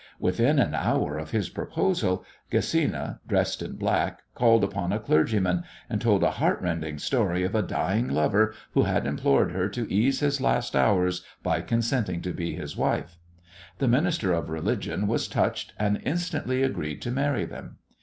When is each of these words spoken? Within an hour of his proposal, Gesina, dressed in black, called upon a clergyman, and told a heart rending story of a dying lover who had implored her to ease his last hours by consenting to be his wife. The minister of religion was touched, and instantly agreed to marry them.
Within 0.19 0.57
an 0.57 0.73
hour 0.73 1.19
of 1.19 1.29
his 1.29 1.49
proposal, 1.49 2.25
Gesina, 2.51 3.19
dressed 3.27 3.61
in 3.61 3.75
black, 3.75 4.21
called 4.33 4.63
upon 4.63 4.91
a 4.91 4.97
clergyman, 4.99 5.63
and 5.91 6.01
told 6.01 6.23
a 6.23 6.31
heart 6.31 6.59
rending 6.59 6.97
story 6.97 7.43
of 7.43 7.53
a 7.53 7.61
dying 7.61 8.07
lover 8.07 8.55
who 8.71 8.81
had 8.81 9.05
implored 9.05 9.51
her 9.51 9.69
to 9.69 9.87
ease 9.93 10.21
his 10.21 10.41
last 10.41 10.75
hours 10.75 11.23
by 11.43 11.61
consenting 11.61 12.19
to 12.23 12.33
be 12.33 12.55
his 12.55 12.75
wife. 12.75 13.19
The 13.77 13.87
minister 13.87 14.33
of 14.33 14.49
religion 14.49 15.05
was 15.05 15.27
touched, 15.27 15.73
and 15.77 16.01
instantly 16.03 16.63
agreed 16.63 16.99
to 17.03 17.11
marry 17.11 17.45
them. 17.45 17.75